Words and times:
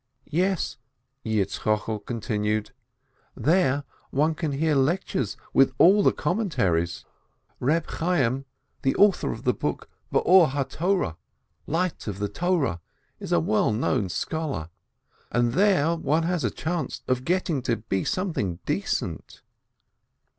"Yes," 0.31 0.77
Yitzchokel 1.23 2.03
continued, 2.03 2.71
"there 3.37 3.83
one 4.09 4.33
can 4.33 4.53
hear 4.53 4.73
lectures 4.73 5.37
with 5.53 5.73
all 5.77 6.01
the 6.01 6.11
commentaries; 6.11 7.05
Eeb 7.61 7.85
Chayyim, 7.85 8.45
the 8.81 8.93
523 8.93 8.93
ASCH 8.93 8.97
author 8.97 9.31
of 9.31 9.43
the 9.43 9.53
book 9.53 9.89
"Light 11.67 12.07
of 12.07 12.17
the 12.17 12.29
Torah," 12.29 12.81
is 13.19 13.31
a 13.31 13.39
well 13.39 13.71
known 13.71 14.09
scholar, 14.09 14.69
and 15.31 15.53
there 15.53 15.95
one 15.95 16.23
has 16.23 16.43
a 16.43 16.49
chance 16.49 17.03
of 17.07 17.23
getting 17.23 17.61
to 17.61 17.77
be 17.77 18.03
something 18.03 18.57
decent." 18.65 19.43